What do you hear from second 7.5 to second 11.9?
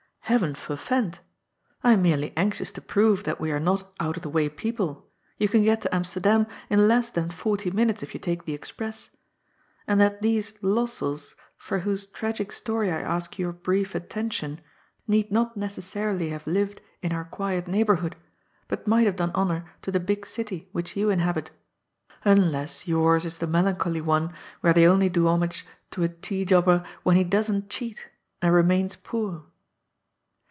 minutes if you take the express— and that these Lossells for